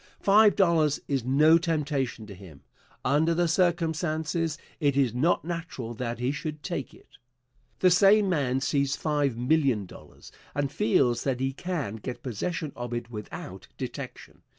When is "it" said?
4.79-4.97, 6.95-7.19, 12.95-13.11